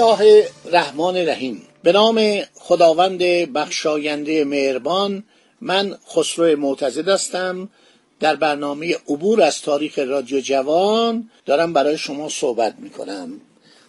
الله 0.00 0.48
الرحمن 0.64 1.16
الرحیم. 1.16 1.62
به 1.82 1.92
نام 1.92 2.40
خداوند 2.54 3.18
بخشاینده 3.52 4.44
مهربان 4.44 5.24
من 5.60 5.98
خسرو 6.08 6.56
معتزد 6.56 7.08
هستم. 7.08 7.68
در 8.20 8.36
برنامه 8.36 8.96
عبور 9.08 9.42
از 9.42 9.62
تاریخ 9.62 9.98
رادیو 9.98 10.40
جوان 10.40 11.30
دارم 11.46 11.72
برای 11.72 11.98
شما 11.98 12.28
صحبت 12.28 12.74
می‌کنم. 12.78 13.40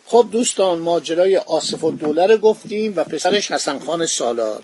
خب 0.05 0.27
دوستان 0.31 0.79
ماجرای 0.79 1.37
آصف 1.37 1.83
الدوله 1.83 2.27
رو 2.27 2.37
گفتیم 2.37 2.93
و 2.95 3.03
پسرش 3.03 3.51
حسن 3.51 3.79
خان 3.79 4.05
سالار. 4.05 4.63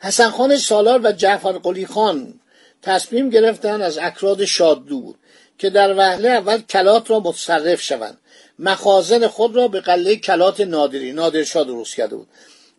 حسن 0.00 0.30
خان 0.30 0.56
سالار 0.56 1.00
و 1.04 1.12
جعفر 1.12 1.52
قلی 1.52 1.86
خان 1.86 2.34
تصمیم 2.82 3.30
گرفتن 3.30 3.82
از 3.82 3.98
اکراد 3.98 4.44
شادلو 4.44 5.12
که 5.58 5.70
در 5.70 5.94
وهله 5.98 6.28
اول 6.28 6.60
کلات 6.60 7.10
را 7.10 7.20
متصرف 7.20 7.82
شوند. 7.82 8.18
مخازن 8.58 9.26
خود 9.26 9.56
را 9.56 9.68
به 9.68 9.80
قله 9.80 10.16
کلات 10.16 10.60
نادری 10.60 11.12
نادرشاه 11.12 11.64
درست 11.64 11.94
کرده 11.94 12.16
بود. 12.16 12.28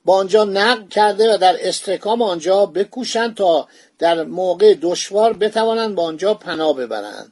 با 0.05 0.15
آنجا 0.15 0.43
نقل 0.43 0.87
کرده 0.87 1.33
و 1.33 1.37
در 1.37 1.57
استحکام 1.59 2.21
آنجا 2.21 2.65
بکوشند 2.65 3.35
تا 3.35 3.67
در 3.99 4.23
موقع 4.23 4.75
دشوار 4.81 5.33
بتوانند 5.33 5.95
با 5.95 6.03
آنجا 6.03 6.33
پناه 6.33 6.75
ببرند. 6.75 7.31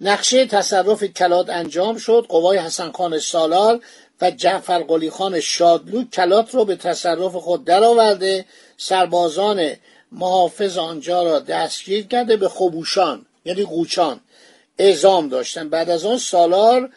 نقشه 0.00 0.46
تصرف 0.46 1.04
کلات 1.04 1.50
انجام 1.50 1.98
شد. 1.98 2.26
قوای 2.28 2.58
حسن 2.58 2.92
خان 2.92 3.18
سالار 3.18 3.80
و 4.20 4.30
جعفر 4.30 4.82
قلی 4.82 5.10
خان 5.10 5.40
شادلو 5.40 6.04
کلات 6.04 6.54
را 6.54 6.64
به 6.64 6.76
تصرف 6.76 7.36
خود 7.36 7.64
درآورده. 7.64 8.44
سربازان 8.76 9.76
محافظ 10.12 10.78
آنجا 10.78 11.22
را 11.22 11.38
دستگیر 11.38 12.06
کرده 12.06 12.36
به 12.36 12.48
خبوشان 12.48 13.26
یعنی 13.44 13.64
قوچان 13.64 14.20
اعزام 14.78 15.28
داشتن 15.28 15.68
بعد 15.68 15.90
از 15.90 16.04
آن 16.04 16.18
سالار 16.18 16.90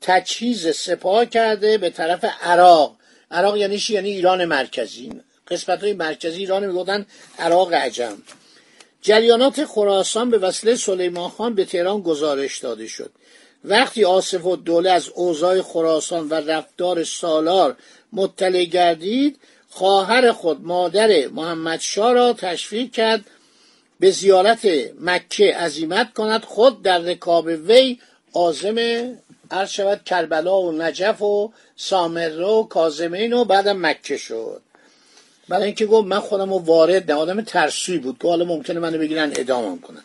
تجهیز 0.00 0.68
سپاه 0.76 1.26
کرده 1.26 1.78
به 1.78 1.90
طرف 1.90 2.24
عراق. 2.42 2.96
عراق 3.30 3.56
یعنی 3.56 3.78
چی؟ 3.78 3.94
یعنی 3.94 4.10
ایران 4.10 4.44
مرکزی. 4.44 5.10
قسمت 5.48 5.80
های 5.80 5.92
مرکزی 5.92 6.38
ایران 6.38 6.66
می‌گفتن 6.66 7.06
عراق 7.38 7.72
عجم. 7.72 8.18
جریانات 9.02 9.64
خراسان 9.64 10.30
به 10.30 10.38
وسیله 10.38 10.76
سلیمان 10.76 11.30
خان 11.30 11.54
به 11.54 11.64
تهران 11.64 12.00
گزارش 12.00 12.58
داده 12.58 12.86
شد. 12.86 13.10
وقتی 13.64 14.04
آصف 14.04 14.44
و 14.44 14.56
دوله 14.56 14.90
از 14.90 15.08
اوضاع 15.08 15.62
خراسان 15.62 16.28
و 16.28 16.34
رفتار 16.34 17.04
سالار 17.04 17.76
مطلع 18.12 18.64
گردید 18.64 19.38
خواهر 19.70 20.32
خود 20.32 20.60
مادر 20.60 21.28
محمد 21.28 21.80
شا 21.80 22.12
را 22.12 22.32
تشویق 22.32 22.90
کرد 22.90 23.24
به 24.00 24.10
زیارت 24.10 24.68
مکه 25.00 25.56
عزیمت 25.56 26.14
کند. 26.14 26.44
خود 26.44 26.82
در 26.82 26.98
رکاب 26.98 27.46
وی 27.46 27.98
عازم 28.34 28.76
عرض 29.50 29.70
شود 29.70 30.04
کربلا 30.04 30.60
و 30.62 30.72
نجف 30.72 31.22
و 31.22 31.52
سامره 31.76 32.44
و 32.44 32.62
کازمین 32.62 33.32
و 33.32 33.44
بعدم 33.44 33.86
مکه 33.86 34.16
شد. 34.16 34.62
برای 35.48 35.64
اینکه 35.64 35.86
گفت 35.86 36.06
من 36.06 36.20
خودم 36.20 36.50
رو 36.50 36.58
وارد 36.58 37.10
نه 37.10 37.18
آدم 37.18 37.40
ترسوی 37.40 37.98
بود. 37.98 38.18
که 38.22 38.28
حالا 38.28 38.44
ممکنه 38.44 38.80
منو 38.80 38.98
بگیرن 38.98 39.32
ادامم 39.36 39.78
کنن. 39.78 40.04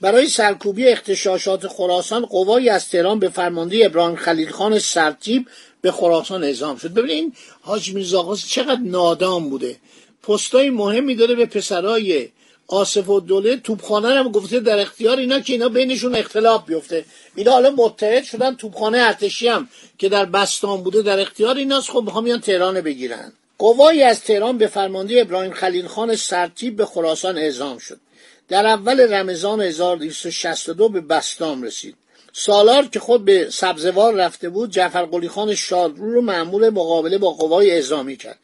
برای 0.00 0.28
سرکوبی 0.28 0.88
اختشاشات 0.88 1.68
خراسان 1.68 2.26
قوایی 2.26 2.68
از 2.68 2.88
تهران 2.88 3.18
به 3.18 3.28
فرمانده 3.28 3.86
ابراهیم 3.86 4.16
خلیل 4.16 4.50
خان 4.50 4.78
سرتیب 4.78 5.48
به 5.80 5.92
خراسان 5.92 6.44
اعزام 6.44 6.76
شد. 6.76 6.94
ببینید 6.94 7.36
حاج 7.60 7.94
میرزا 7.94 8.36
چقدر 8.48 8.80
نادام 8.80 9.50
بوده. 9.50 9.76
پستای 10.22 10.70
مهمی 10.70 11.14
داره 11.14 11.34
به 11.34 11.46
پسرای 11.46 12.28
آصف 12.70 13.08
و 13.08 13.20
دوله 13.20 13.56
توپخانه 13.56 14.08
هم 14.08 14.32
گفته 14.32 14.60
در 14.60 14.78
اختیار 14.78 15.18
اینا 15.18 15.40
که 15.40 15.52
اینا 15.52 15.68
بینشون 15.68 16.14
اختلاف 16.14 16.64
بیفته. 16.66 17.04
اینا 17.34 17.52
حالا 17.52 17.70
متحد 17.70 18.24
شدن 18.24 18.54
توپخانه 18.54 18.98
ارتشی 18.98 19.48
هم 19.48 19.68
که 19.98 20.08
در 20.08 20.24
بستان 20.24 20.82
بوده 20.82 21.02
در 21.02 21.20
اختیار 21.20 21.56
ایناست. 21.56 21.90
خب 21.90 22.02
می‌خوام 22.04 22.24
میان 22.24 22.40
تهران 22.40 22.80
بگیرن. 22.80 23.32
قوایی 23.58 24.02
از 24.02 24.20
تهران 24.20 24.58
به 24.58 24.66
فرمانده 24.66 25.20
ابراهیم 25.20 25.52
خلیل 25.52 25.86
خان 25.86 26.16
سرتیب 26.16 26.76
به 26.76 26.86
خراسان 26.86 27.38
اعزام 27.38 27.78
شد. 27.78 28.00
در 28.48 28.66
اول 28.66 29.14
رمضان 29.14 29.60
1262 29.60 30.88
به 30.88 31.00
بستام 31.00 31.62
رسید. 31.62 31.96
سالار 32.32 32.86
که 32.86 33.00
خود 33.00 33.24
به 33.24 33.50
سبزوار 33.50 34.14
رفته 34.14 34.48
بود 34.48 34.70
جعفر 34.70 35.04
قلی 35.04 35.28
خان 35.28 35.54
شادرو 35.54 36.12
رو 36.12 36.20
معمول 36.20 36.68
مقابله 36.68 37.18
با 37.18 37.30
قوای 37.30 37.70
اعزامی 37.70 38.16
کرد. 38.16 38.38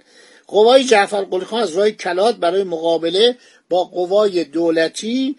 قوای 0.47 0.85
جعفر 0.85 1.23
قلی 1.23 1.45
خان 1.45 1.63
از 1.63 1.77
راه 1.77 1.91
کلات 1.91 2.37
برای 2.37 2.65
مقابله 2.65 3.37
با 3.71 3.85
قوای 3.85 4.45
دولتی 4.45 5.37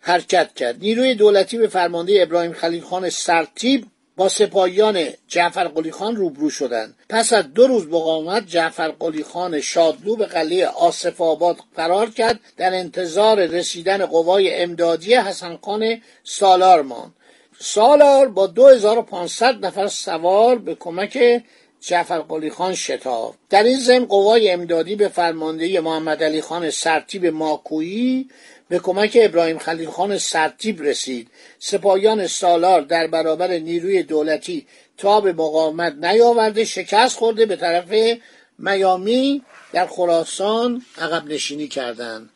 حرکت 0.00 0.54
کرد. 0.54 0.78
نیروی 0.80 1.14
دولتی 1.14 1.58
به 1.58 1.68
فرمانده 1.68 2.22
ابراهیم 2.22 2.52
خلیل 2.52 2.82
خان 2.82 3.10
سرتیب 3.10 3.86
با 4.16 4.28
سپاهیان 4.28 5.08
جعفر 5.28 5.68
قلی 5.68 5.90
خان 5.90 6.16
روبرو 6.16 6.50
شدند. 6.50 6.94
پس 7.08 7.32
از 7.32 7.54
دو 7.54 7.66
روز 7.66 7.86
مقاومت 7.86 8.46
جعفر 8.46 8.88
قلی 8.88 9.24
خان 9.24 9.60
شادلو 9.60 10.16
به 10.16 10.26
قلعه 10.26 10.66
آصف 10.66 11.20
آباد 11.20 11.56
قرار 11.76 12.10
کرد. 12.10 12.40
در 12.56 12.74
انتظار 12.74 13.46
رسیدن 13.46 14.06
قوای 14.06 14.54
امدادی 14.54 15.14
حسن 15.14 15.58
خان 15.62 16.00
سالار 16.24 16.82
ماند. 16.82 17.12
سالار 17.60 18.28
با 18.28 18.46
2500 18.46 19.66
نفر 19.66 19.86
سوار 19.86 20.58
به 20.58 20.74
کمک 20.74 21.42
جعفر 21.80 22.18
قلی 22.18 22.50
خان 22.50 22.74
شتاب. 22.74 23.34
در 23.50 23.62
این 23.62 23.80
ضمن 23.80 24.04
قوای 24.04 24.50
امدادی 24.50 24.96
به 24.96 25.08
فرماندهی 25.08 25.80
محمد 25.80 26.22
علی 26.22 26.40
خان 26.40 26.70
سرتیب 26.70 27.26
ماکویی 27.26 28.28
به 28.68 28.78
کمک 28.78 29.18
ابراهیم 29.20 29.58
خلیل 29.58 29.90
خان 29.90 30.18
سرتیب 30.18 30.82
رسید. 30.82 31.28
سپاهیان 31.58 32.26
سالار 32.26 32.80
در 32.80 33.06
برابر 33.06 33.58
نیروی 33.58 34.02
دولتی 34.02 34.66
تا 34.96 35.20
به 35.20 35.32
مقاومت 35.32 35.94
نیاورده 35.94 36.64
شکست 36.64 37.16
خورده 37.16 37.46
به 37.46 37.56
طرف 37.56 38.18
میامی 38.58 39.42
در 39.72 39.86
خراسان 39.86 40.82
عقب 40.98 41.26
نشینی 41.26 41.68
کردند. 41.68 42.30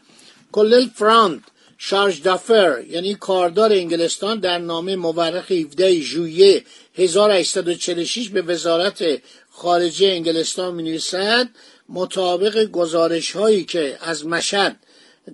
کلل 0.53 0.89
فراند 0.89 1.43
شارژ 1.79 2.23
دافر 2.23 2.85
یعنی 2.89 3.15
کاردار 3.15 3.73
انگلستان 3.73 4.41
در 4.41 4.59
نامه 4.59 4.97
مورخ 4.97 5.53
17 5.53 6.01
ژوئیه 6.01 6.65
1846 6.95 8.29
به 8.29 8.43
وزارت 8.43 9.23
خارجه 9.51 10.07
انگلستان 10.07 10.75
می 10.75 10.83
نویسد 10.83 11.49
مطابق 11.89 12.65
گزارش 12.65 13.33
هایی 13.33 13.65
که 13.65 13.99
از 14.01 14.27
مشهد 14.27 14.77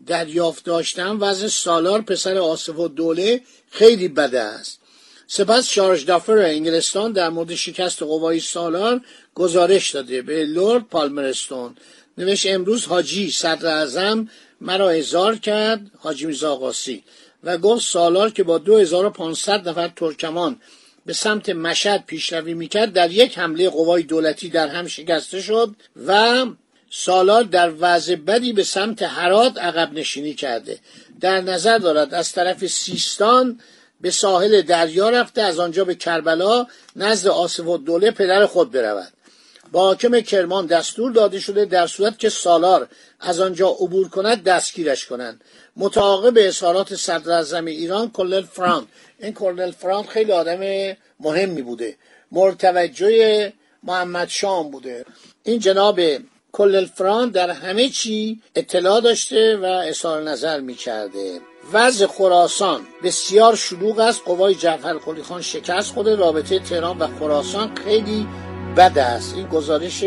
دریافت 0.07 0.65
داشتم 0.65 1.19
وضع 1.21 1.47
سالار 1.47 2.03
پسر 2.03 2.39
آصف 2.39 2.79
و 2.79 2.89
دوله 2.89 3.41
خیلی 3.71 4.09
بده 4.09 4.41
است. 4.41 4.81
سپس 5.27 5.69
شارژ 5.69 6.05
دافر 6.05 6.39
انگلستان 6.39 7.13
در 7.13 7.29
مورد 7.29 7.55
شکست 7.55 8.03
قوای 8.03 8.41
سالار 8.41 9.01
گزارش 9.35 9.91
داده 9.91 10.23
به 10.23 10.45
لورد 10.45 10.89
پالمرستون. 10.89 11.77
نوشت 12.19 12.47
امروز 12.47 12.85
حاجی 12.85 13.31
صدر 13.31 13.67
اعظم 13.67 14.29
مرا 14.61 14.91
ازار 14.91 15.37
کرد 15.37 15.91
حاجی 15.99 16.27
میرزا 16.27 16.73
و 17.45 17.59
گفت 17.59 17.87
سالار 17.87 18.31
که 18.31 18.43
با 18.43 18.59
2500 18.59 19.69
نفر 19.69 19.89
ترکمان 19.89 20.61
به 21.09 21.15
سمت 21.15 21.49
مشهد 21.49 22.05
پیشروی 22.07 22.55
می‌کرد 22.55 22.93
در 22.93 23.11
یک 23.11 23.39
حمله 23.39 23.69
قوای 23.69 24.03
دولتی 24.03 24.49
در 24.49 24.69
هم 24.69 24.87
شکسته 24.87 25.41
شد 25.41 25.75
و 26.07 26.45
سالار 26.91 27.43
در 27.43 27.73
وضع 27.79 28.15
بدی 28.15 28.53
به 28.53 28.65
سمت 28.65 29.03
هرات 29.03 29.59
عقب 29.59 29.93
نشینی 29.93 30.35
کرده. 30.35 30.79
در 31.21 31.41
نظر 31.41 31.79
دارد 31.79 32.15
از 32.15 32.33
طرف 32.33 32.67
سیستان 32.67 33.61
به 34.01 34.11
ساحل 34.11 34.63
دریا 34.63 35.11
رفته 35.11 35.43
از 35.43 35.59
آنجا 35.59 35.85
به 35.85 35.95
کربلا 35.95 36.67
نزد 36.97 37.29
آصف 37.29 37.67
و 37.67 37.79
دوله 37.79 38.11
پدر 38.11 38.47
خود 38.47 38.71
برود. 38.71 39.13
با 39.73 39.81
حاکم 39.81 40.21
کرمان 40.21 40.67
دستور 40.67 41.13
داده 41.13 41.41
شده 41.41 41.65
در 41.65 41.87
صورت 41.87 42.19
که 42.19 42.29
سالار 42.29 42.89
از 43.21 43.41
آنجا 43.41 43.69
عبور 43.69 44.09
کند 44.09 44.43
دستگیرش 44.43 45.07
کنند. 45.07 45.45
متعاقب 45.77 46.35
اظهارات 46.37 46.95
صدر 46.95 47.65
ایران 47.65 48.11
کلل 48.11 48.43
فرانک. 48.43 48.87
این 49.19 49.35
کلل 49.35 49.71
فرانک 49.71 50.09
خیلی 50.09 50.33
آدم 50.33 50.61
مهمی 51.21 51.63
بوده. 51.63 51.97
مرتوجه 52.33 53.53
محمد 53.83 54.29
شام 54.29 54.71
بوده. 54.71 55.05
این 55.45 55.59
جناب 55.59 56.01
کل 56.53 56.85
فران 56.85 57.31
در 57.31 57.51
همه 57.51 57.89
چی 57.89 58.43
اطلاع 58.55 59.01
داشته 59.01 59.57
و 59.57 59.65
اظهار 59.65 60.23
نظر 60.23 60.61
می‌کرده. 60.61 61.41
وضع 61.73 62.07
خراسان 62.07 62.87
بسیار 63.03 63.57
شلوغ 63.57 63.99
است. 63.99 64.23
قوای 64.25 64.55
جعفر 64.55 64.99
خان 64.99 65.43
شکست 65.43 65.93
خود 65.93 66.09
رابطه 66.09 66.59
تهران 66.59 66.99
و 66.99 67.19
خراسان 67.19 67.75
خیلی 67.75 68.27
بد 68.79 68.99
است 68.99 69.35
این 69.35 69.47
گزارش 69.47 70.05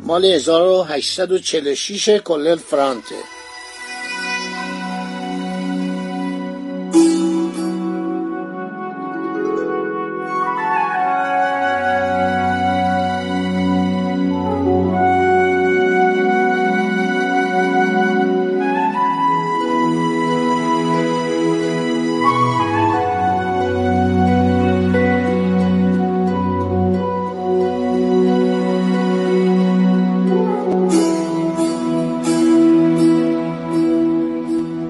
مال 0.00 0.24
1846 0.24 2.08
کل 2.08 2.56
فرانته. 2.56 3.14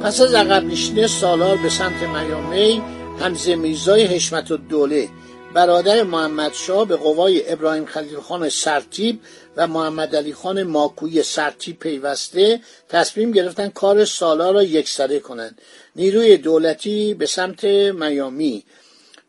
پس 0.04 0.20
از 0.20 0.34
عقب 0.34 0.64
نشینی 0.64 1.08
سالار 1.08 1.56
به 1.56 1.68
سمت 1.68 2.02
میامی 2.02 2.82
همزه 3.20 3.56
میرزای 3.56 4.04
حشمت 4.04 4.50
و 4.50 4.56
دوله 4.56 5.08
برادر 5.54 6.02
محمد 6.02 6.52
شاه 6.52 6.88
به 6.88 6.96
قوای 6.96 7.52
ابراهیم 7.52 7.86
خلیل 7.86 8.20
خان 8.20 8.48
سرتیب 8.48 9.20
و 9.56 9.66
محمد 9.66 10.16
علی 10.16 10.34
خان 10.34 10.62
ماکوی 10.62 11.22
سرتیب 11.22 11.78
پیوسته 11.78 12.60
تصمیم 12.88 13.32
گرفتن 13.32 13.68
کار 13.68 14.04
سالار 14.04 14.54
را 14.54 14.62
یکسره 14.62 15.18
کنند. 15.18 15.58
نیروی 15.96 16.36
دولتی 16.36 17.14
به 17.14 17.26
سمت 17.26 17.64
میامی. 17.64 18.64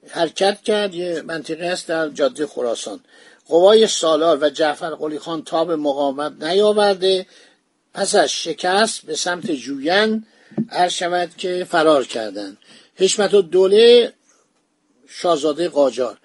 حرکت 0.09 0.61
کرد 0.61 0.95
یه 0.95 1.21
منطقه 1.21 1.65
است 1.65 1.87
در 1.87 2.09
جاده 2.09 2.47
خراسان. 2.47 2.99
قوای 3.47 3.87
سالار 3.87 4.37
و 4.41 4.49
جعفر 4.49 4.89
قلی 4.89 5.19
خان 5.19 5.43
تاب 5.43 5.71
مقاومت 5.71 6.43
نیاورده. 6.43 7.25
پس 7.93 8.15
از 8.15 8.29
شکست 8.29 9.05
به 9.05 9.15
سمت 9.15 9.51
جوین 9.51 10.25
عرض 10.71 10.93
شود 10.93 11.31
که 11.37 11.67
فرار 11.69 12.05
کردند 12.05 12.57
حشمت 12.95 13.33
و 13.33 13.41
دوله 13.41 14.13
شاهزاده 15.07 15.69
قاجار. 15.69 16.17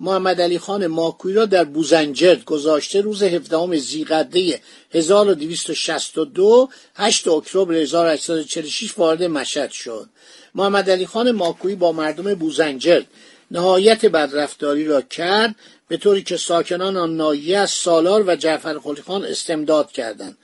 محمد 0.00 0.40
علی 0.40 0.58
خان 0.58 0.86
ماکوی 0.86 1.32
را 1.32 1.46
در 1.46 1.64
بوزنجرد 1.64 2.44
گذاشته 2.44 3.00
روز 3.00 3.22
17 3.22 3.76
زیقده 3.76 4.60
1262 4.92 6.68
8 6.94 7.28
اکتبر 7.28 7.74
1846 7.74 8.98
وارد 8.98 9.22
مشهد 9.22 9.70
شد. 9.70 10.08
محمد 10.54 10.90
علی 10.90 11.06
خان 11.06 11.30
ماکوی 11.30 11.74
با 11.74 11.92
مردم 11.92 12.34
بوزنجرد 12.34 13.06
نهایت 13.50 14.06
بدرفتاری 14.06 14.84
را 14.84 15.00
کرد 15.00 15.54
به 15.88 15.96
طوری 15.96 16.22
که 16.22 16.36
ساکنان 16.36 16.96
آن 16.96 17.16
ناحیه 17.16 17.58
از 17.58 17.70
سالار 17.70 18.24
و 18.26 18.36
جعفر 18.36 18.78
خان 19.06 19.24
استمداد 19.24 19.92
کردند. 19.92 20.36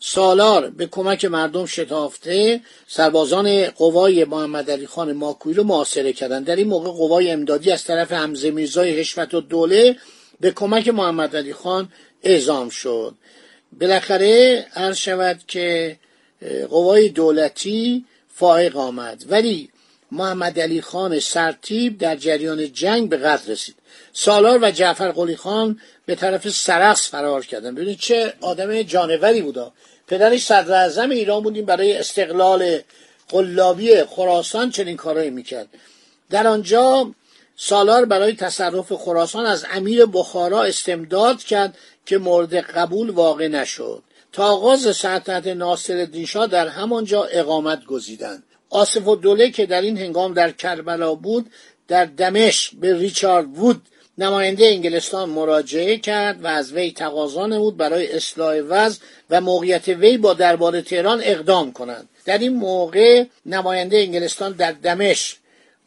سالار 0.00 0.70
به 0.70 0.86
کمک 0.86 1.24
مردم 1.24 1.66
شتافته 1.66 2.60
سربازان 2.88 3.66
قوای 3.66 4.24
محمد 4.24 4.70
علی 4.70 4.86
خان 4.86 5.12
ماکوی 5.12 5.54
رو 5.54 5.64
محاصره 5.64 6.12
کردند 6.12 6.46
در 6.46 6.56
این 6.56 6.68
موقع 6.68 6.90
قوای 6.90 7.30
امدادی 7.30 7.70
از 7.70 7.84
طرف 7.84 8.12
حمزه 8.12 8.50
میرزای 8.50 9.00
حشمت 9.00 9.34
و 9.34 9.40
دوله 9.40 9.96
به 10.40 10.50
کمک 10.50 10.88
محمد 10.88 11.36
علی 11.36 11.52
خان 11.52 11.88
اعزام 12.22 12.68
شد. 12.68 13.14
بالاخره 13.80 14.66
عرض 14.74 14.96
شود 14.96 15.40
که 15.46 15.96
قوای 16.70 17.08
دولتی 17.08 18.04
فائق 18.28 18.76
آمد. 18.76 19.24
ولی 19.28 19.70
محمد 20.12 20.60
علی 20.60 20.80
خان 20.80 21.18
سرتیب 21.20 21.98
در 21.98 22.16
جریان 22.16 22.72
جنگ 22.72 23.08
به 23.08 23.16
قتل 23.16 23.52
رسید. 23.52 23.74
سالار 24.12 24.58
و 24.62 24.70
جعفر 24.70 25.10
قلی 25.10 25.36
خان 25.36 25.80
به 26.06 26.14
طرف 26.14 26.48
سرخس 26.48 27.10
فرار 27.10 27.44
کردن. 27.44 27.74
ببینید 27.74 27.98
چه 27.98 28.32
آدم 28.40 28.82
جانوری 28.82 29.42
بودا. 29.42 29.72
پدرش 30.06 30.44
صدر 30.44 30.72
اعظم 30.72 31.10
ایران 31.10 31.42
بودیم 31.42 31.64
برای 31.64 31.96
استقلال 31.96 32.80
قلابی 33.28 34.04
خراسان 34.04 34.70
چنین 34.70 34.96
کارایی 34.96 35.30
می‌کرد. 35.30 35.68
در 36.30 36.46
آنجا 36.46 37.10
سالار 37.56 38.04
برای 38.04 38.32
تصرف 38.32 38.92
خراسان 38.92 39.46
از 39.46 39.66
امیر 39.72 40.06
بخارا 40.06 40.62
استمداد 40.62 41.42
کرد 41.42 41.78
که 42.06 42.18
مورد 42.18 42.54
قبول 42.54 43.10
واقع 43.10 43.48
نشد. 43.48 44.02
تا 44.32 44.44
آغاز 44.44 44.96
سلطنت 44.96 45.46
ناصر 45.46 46.08
شاه 46.26 46.46
در 46.46 46.68
همانجا 46.68 47.24
اقامت 47.24 47.84
گزیدند. 47.84 48.42
آصف 48.70 49.08
و 49.08 49.16
دوله 49.16 49.50
که 49.50 49.66
در 49.66 49.80
این 49.80 49.98
هنگام 49.98 50.34
در 50.34 50.50
کربلا 50.50 51.14
بود 51.14 51.50
در 51.88 52.04
دمشق 52.04 52.76
به 52.76 52.96
ریچارد 52.96 53.58
وود 53.58 53.82
نماینده 54.18 54.66
انگلستان 54.66 55.28
مراجعه 55.28 55.98
کرد 55.98 56.44
و 56.44 56.46
از 56.46 56.72
وی 56.72 56.92
تقاضا 56.92 57.46
نمود 57.46 57.76
برای 57.76 58.12
اصلاح 58.12 58.56
وضع 58.56 59.00
و 59.30 59.40
موقعیت 59.40 59.88
وی 59.88 60.18
با 60.18 60.34
دربار 60.34 60.80
تهران 60.80 61.20
اقدام 61.24 61.72
کنند. 61.72 62.08
در 62.24 62.38
این 62.38 62.54
موقع 62.56 63.24
نماینده 63.46 63.96
انگلستان 63.96 64.52
در 64.52 64.72
دمشق 64.72 65.36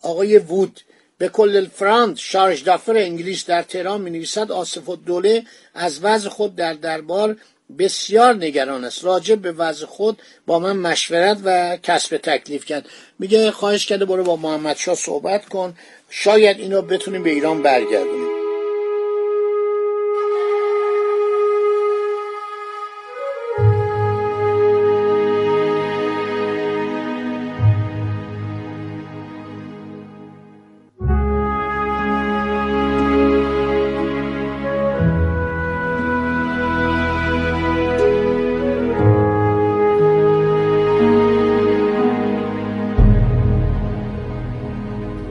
آقای 0.01 0.37
وود 0.37 0.81
به 1.17 1.29
کل 1.29 1.65
فرانت 1.65 2.17
شارژ 2.17 2.63
دافر 2.63 2.97
انگلیس 2.97 3.45
در 3.45 3.61
تهران 3.61 4.01
می 4.01 4.09
نویسد 4.09 4.51
آصف 4.51 4.89
الدوله 4.89 5.43
از 5.73 5.99
وضع 6.03 6.29
خود 6.29 6.55
در 6.55 6.73
دربار 6.73 7.37
بسیار 7.79 8.35
نگران 8.35 8.85
است. 8.85 9.05
راجع 9.05 9.35
به 9.35 9.51
وضع 9.51 9.85
خود 9.85 10.21
با 10.45 10.59
من 10.59 10.77
مشورت 10.77 11.37
و 11.43 11.77
کسب 11.83 12.17
تکلیف 12.17 12.65
کرد. 12.65 12.85
میگه 13.19 13.51
خواهش 13.51 13.85
کرده 13.85 14.05
برو 14.05 14.23
با 14.23 14.35
محمد 14.35 14.77
شاه 14.77 14.95
صحبت 14.95 15.45
کن. 15.45 15.75
شاید 16.09 16.59
اینو 16.59 16.81
بتونیم 16.81 17.23
به 17.23 17.29
ایران 17.29 17.61
برگردونیم. 17.61 18.36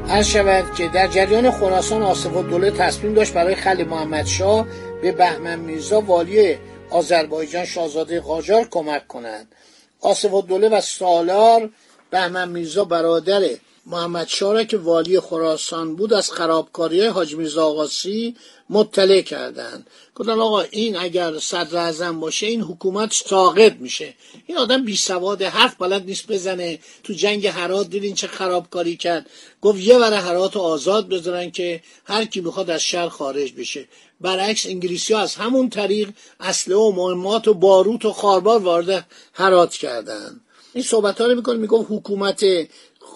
عرض 0.08 0.26
شود 0.26 0.75
که 0.75 0.88
در 0.88 1.06
جریان 1.06 1.50
خراسان 1.50 2.02
آصف 2.02 2.36
الدوله 2.36 2.70
تصمیم 2.70 3.14
داشت 3.14 3.32
برای 3.32 3.54
خل 3.54 3.84
محمد 3.84 4.26
شاه 4.26 4.66
به 5.02 5.12
بهمن 5.12 5.58
میرزا 5.58 6.00
والی 6.00 6.56
آذربایجان 6.90 7.64
شاهزاده 7.64 8.20
قاجار 8.20 8.68
کمک 8.70 9.08
کنند 9.08 9.54
آصف 10.00 10.34
الدوله 10.34 10.68
و 10.68 10.80
سالار 10.80 11.70
بهمن 12.10 12.48
میرزا 12.48 12.84
برادر 12.84 13.42
محمد 13.86 14.28
شاه 14.28 14.64
که 14.64 14.76
والی 14.76 15.20
خراسان 15.20 15.96
بود 15.96 16.12
از 16.12 16.30
خرابکاری 16.30 17.06
حاج 17.06 17.34
میرزا 17.34 17.66
آقاسی 17.66 18.36
مطلع 18.70 19.20
کردند. 19.20 19.86
گفتن 20.14 20.40
آقا 20.40 20.60
این 20.60 20.96
اگر 20.96 21.38
صدر 21.38 21.76
اعظم 21.76 22.20
باشه 22.20 22.46
این 22.46 22.60
حکومت 22.60 23.12
ساقط 23.12 23.72
میشه. 23.72 24.14
این 24.46 24.58
آدم 24.58 24.84
بی 24.84 24.96
سواد 24.96 25.42
حرف 25.42 25.76
بلد 25.78 26.04
نیست 26.04 26.26
بزنه. 26.26 26.78
تو 27.04 27.12
جنگ 27.12 27.46
هرات 27.46 27.90
دیدین 27.90 28.14
چه 28.14 28.26
خرابکاری 28.26 28.96
کرد. 28.96 29.30
گفت 29.60 29.78
یه 29.78 29.98
ور 29.98 30.12
هرات 30.12 30.56
آزاد 30.56 31.08
بذارن 31.08 31.50
که 31.50 31.82
هر 32.04 32.24
کی 32.24 32.40
می‌خواد 32.40 32.70
از 32.70 32.82
شهر 32.82 33.08
خارج 33.08 33.52
بشه. 33.52 33.88
برعکس 34.20 34.66
انگلیسی 34.66 35.14
ها 35.14 35.20
از 35.20 35.34
همون 35.34 35.70
طریق 35.70 36.08
اسلحه 36.40 36.78
و 36.78 36.92
مهمات 36.92 37.48
و 37.48 37.54
باروت 37.54 38.04
و 38.04 38.12
خاربار 38.12 38.58
وارد 38.62 39.06
هرات 39.32 39.74
کردن. 39.74 40.40
این 40.74 40.84
صحبت 40.84 41.20
ها 41.20 41.26
رو 41.26 41.34
می‌کنه 41.34 41.56
می‌گفت 41.56 41.86
حکومت 41.90 42.44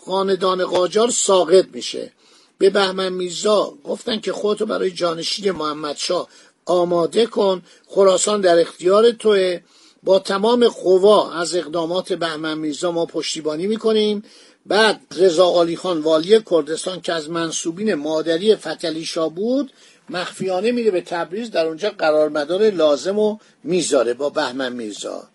خاندان 0.07 0.65
قاجار 0.65 1.11
ساقط 1.11 1.67
میشه. 1.73 2.13
به 2.59 2.71
بهمن 2.71 3.13
میرزا 3.13 3.75
گفتن 3.85 4.21
که 4.21 4.33
خودتو 4.33 4.67
برای 4.67 4.91
جانشین 4.91 5.51
محمد 5.51 5.97
شاه 5.97 6.29
آماده 6.67 7.27
کن 7.27 7.63
خراسان 7.87 8.41
در 8.41 8.61
اختیار 8.61 9.11
توه. 9.11 9.61
با 10.03 10.19
تمام 10.19 10.69
قوا 10.69 11.33
از 11.33 11.55
اقدامات 11.55 12.13
بهمن 12.13 12.59
میرزا 12.59 12.93
ما 12.93 13.07
پشتیبانی 13.07 13.67
می‌کنیم. 13.67 14.23
بعد 14.67 15.01
رضا 15.17 15.61
علی 15.61 15.77
خان 15.77 16.01
والی 16.01 16.41
کردستان 16.51 17.01
که 17.01 17.13
از 17.13 17.31
منصوبین 17.31 17.95
مادری 17.95 18.57
فتلی 18.57 19.09
بود 19.35 19.73
مخفیانه 20.11 20.73
میره 20.73 20.91
به 20.91 21.01
تبریز 21.01 21.51
در 21.51 21.67
اونجا 21.67 21.91
قرارمدار 21.91 22.71
لازم 22.71 23.19
و 23.19 23.39
می‌ذاره 23.65 24.15
با 24.15 24.31
بهمن 24.31 24.73
میرزا. 24.73 25.29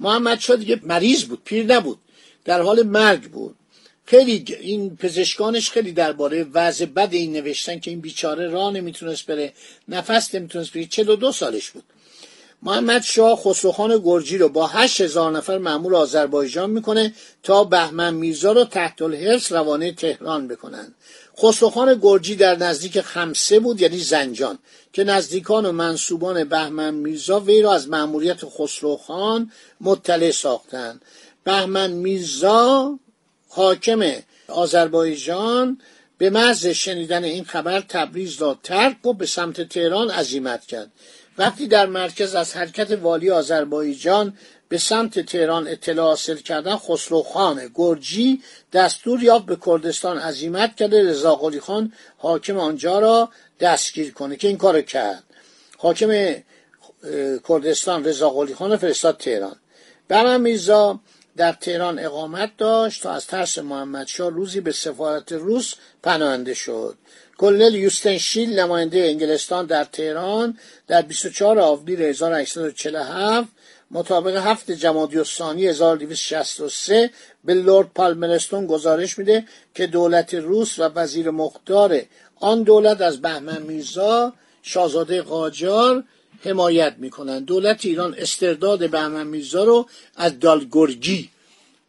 محمد 0.00 0.40
شاه 0.40 0.56
دیگه 0.56 0.80
مریض 0.82 1.24
بود 1.24 1.42
پیر 1.44 1.66
نبود 1.66 1.98
در 2.44 2.62
حال 2.62 2.82
مرگ 2.82 3.30
بود. 3.30 3.56
خیلی 4.10 4.44
این 4.60 4.96
پزشکانش 4.96 5.70
خیلی 5.70 5.92
درباره 5.92 6.46
وضع 6.54 6.84
بد 6.84 7.08
این 7.12 7.32
نوشتن 7.32 7.78
که 7.78 7.90
این 7.90 8.00
بیچاره 8.00 8.48
راه 8.48 8.72
نمی‌تونست 8.72 9.26
بره 9.26 9.52
نفس 9.88 10.34
نمی‌تونست 10.34 10.72
بره 10.72 10.86
42 10.86 11.32
سالش 11.32 11.70
بود. 11.70 11.82
محمد 12.62 13.02
شاه 13.02 13.36
خسروخان 13.36 14.00
گرجی 14.04 14.38
رو 14.38 14.48
با 14.48 14.66
هشت 14.66 15.00
هزار 15.00 15.32
نفر 15.32 15.58
معمول 15.58 15.94
آذربایجان 15.94 16.70
می‌کنه 16.70 17.14
تا 17.42 17.64
بهمن 17.64 18.14
میرزا 18.14 18.52
رو 18.52 18.64
تحت 18.64 19.02
الحرس 19.02 19.52
روانه 19.52 19.92
تهران 19.92 20.48
بکنن. 20.48 20.94
خسروخان 21.42 21.98
گرجی 22.02 22.36
در 22.36 22.56
نزدیک 22.56 23.00
خمسه 23.00 23.60
بود 23.60 23.80
یعنی 23.80 23.98
زنجان 23.98 24.58
که 24.92 25.04
نزدیکان 25.04 25.66
و 25.66 25.72
منصوبان 25.72 26.44
بهمن 26.44 26.94
میرزا 26.94 27.40
وی 27.40 27.62
را 27.62 27.74
از 27.74 27.88
مأموریت 27.88 28.40
خسروخان 28.44 29.52
مطلع 29.80 30.30
ساختند 30.30 31.02
بهمن 31.44 31.90
میرزا 31.92 32.98
حاکم 33.52 34.12
آذربایجان 34.48 35.80
به 36.18 36.30
محض 36.30 36.66
شنیدن 36.66 37.24
این 37.24 37.44
خبر 37.44 37.80
تبریز 37.80 38.42
را 38.42 38.58
ترک 38.62 39.06
و 39.06 39.12
به 39.12 39.26
سمت 39.26 39.60
تهران 39.68 40.10
عزیمت 40.10 40.66
کرد. 40.66 40.90
وقتی 41.38 41.66
در 41.66 41.86
مرکز 41.86 42.34
از 42.34 42.56
حرکت 42.56 42.90
والی 42.90 43.30
آذربایجان 43.30 44.38
به 44.68 44.78
سمت 44.78 45.20
تهران 45.20 45.68
اطلاع 45.68 46.06
حاصل 46.06 46.36
کردن 46.36 46.76
خسروخان 46.76 47.70
گرجی 47.74 48.42
دستور 48.72 49.22
یافت 49.22 49.46
به 49.46 49.56
کردستان 49.66 50.18
عزیمت 50.18 50.76
کرده 50.76 51.10
رضا 51.10 51.50
خان 51.60 51.92
حاکم 52.18 52.58
آنجا 52.58 52.98
را 52.98 53.30
دستگیر 53.60 54.12
کنه 54.12 54.36
که 54.36 54.48
این 54.48 54.56
کار 54.56 54.82
کرد. 54.82 55.22
حاکم 55.78 56.34
کردستان 57.48 58.04
رضا 58.04 58.46
خان 58.54 58.76
فرستاد 58.76 59.16
تهران. 59.16 59.56
بهمن 60.08 60.40
میرزا 60.40 61.00
در 61.40 61.52
تهران 61.52 61.98
اقامت 61.98 62.50
داشت 62.58 63.02
تا 63.02 63.12
از 63.12 63.26
ترس 63.26 63.58
محمدشاه 63.58 64.30
روزی 64.30 64.60
به 64.60 64.72
سفارت 64.72 65.32
روس 65.32 65.74
پناهنده 66.02 66.54
شد. 66.54 66.96
کلنل 67.38 67.74
یوستنشیل 67.74 68.58
نماینده 68.58 68.98
انگلستان 68.98 69.66
در 69.66 69.84
تهران 69.84 70.58
در 70.86 71.02
24 71.02 71.58
آوریل 71.58 72.02
1847 72.02 73.48
مطابق 73.90 74.36
هفت 74.36 74.70
جمادی 74.70 75.18
الثانی 75.18 75.66
1263 75.66 77.10
به 77.44 77.54
لورد 77.54 77.88
پالمرستون 77.94 78.66
گزارش 78.66 79.18
میده 79.18 79.44
که 79.74 79.86
دولت 79.86 80.34
روس 80.34 80.78
و 80.78 80.82
وزیر 80.82 81.30
مختار 81.30 82.00
آن 82.40 82.62
دولت 82.62 83.00
از 83.00 83.22
بهمن 83.22 83.62
میرزا 83.62 84.32
شاهزاده 84.62 85.22
قاجار 85.22 86.04
حمایت 86.40 86.94
می‌کنند. 86.98 87.46
دولت 87.46 87.84
ایران 87.84 88.14
استرداد 88.18 88.90
بهمن 88.90 89.26
میرزا 89.26 89.64
رو 89.64 89.86
از 90.16 90.40
دالگرگی 90.40 91.30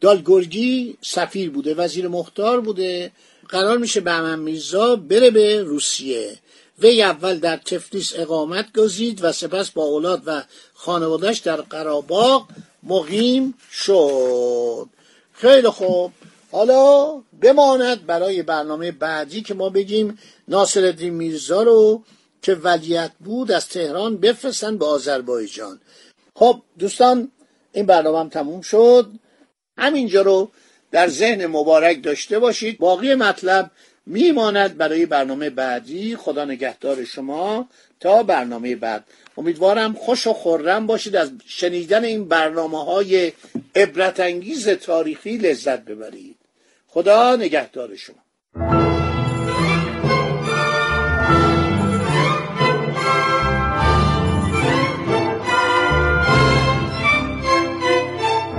دالگرگی 0.01 0.98
سفیر 1.01 1.50
بوده 1.50 1.75
وزیر 1.75 2.08
مختار 2.08 2.62
بوده. 2.62 3.12
قرار 3.50 3.77
میشه 3.77 4.01
بهمن 4.01 4.39
میرزا 4.39 4.96
بره 4.96 5.31
به 5.31 5.63
روسیه. 5.63 6.38
وی 6.79 7.03
اول 7.03 7.39
در 7.39 7.58
تفلیس 7.58 8.13
اقامت 8.15 8.77
گزید 8.77 9.24
و 9.24 9.31
سپس 9.31 9.72
با 9.72 9.84
اولاد 9.84 10.22
و 10.25 10.43
خانوادش 10.74 11.38
در 11.38 11.62
قراباغ 11.62 12.48
مقیم 12.84 13.53
شد. 13.72 14.89
خیلی 15.34 15.70
خوب. 15.70 16.12
حالا 16.51 17.13
بماند 17.41 18.05
برای 18.05 18.43
برنامه 18.43 18.91
بعدی 18.91 19.41
که 19.41 19.53
ما 19.53 19.70
بگیم 19.70 20.20
ناصر 20.48 20.91
میرزا 20.91 21.63
رو 21.63 22.03
که 22.41 22.53
ولیت 22.53 23.12
بود 23.19 23.51
از 23.51 23.67
تهران 23.67 24.17
بفرستن 24.17 24.77
به 24.77 24.86
آذربایجان. 24.86 25.79
خب 26.36 26.62
دوستان 26.79 27.31
این 27.74 27.86
برنامه 27.86 28.19
هم 28.19 28.29
تموم 28.29 28.62
شد. 28.62 29.12
همینجا 29.77 30.21
رو 30.21 30.51
در 30.91 31.07
ذهن 31.07 31.45
مبارک 31.45 32.03
داشته 32.03 32.39
باشید. 32.39 32.77
باقی 32.77 33.15
مطلب 33.15 33.71
میماند 34.05 34.77
برای 34.77 35.05
برنامه 35.05 35.50
بعدی. 35.50 36.15
خدا 36.15 36.45
نگهدار 36.45 37.03
شما 37.03 37.69
تا 38.00 38.24
برنامه 38.24 38.75
بعد. 38.75 39.05
امیدوارم 39.38 39.93
خوش 39.93 40.27
و 40.27 40.33
خورم 40.33 40.88
باشید 40.88 41.15
از 41.15 41.31
شنیدن 41.45 42.03
این 42.03 42.27
برنامه 42.27 42.86
های 42.86 43.33
عبرت 43.75 44.19
انگیز 44.19 44.69
تاریخی 44.69 45.38
لذت 45.38 45.79
ببرید. 45.79 46.36
خدا 46.88 47.36
نگهدار 47.36 47.95
شما. 47.95 48.21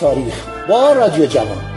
تاریخ 0.00 0.44
با 0.68 0.92
رادیو 0.92 1.26
جوان. 1.26 1.75